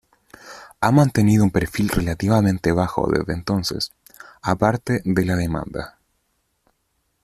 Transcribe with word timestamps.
Ha 0.79 0.91
mantenido 0.91 1.43
un 1.43 1.51
perfil 1.51 1.87
relativamente 1.89 2.71
bajo 2.71 3.07
desde 3.07 3.33
entonces, 3.35 3.91
aparte 4.41 5.03
de 5.05 5.25
la 5.25 5.35
demanda. 5.35 5.99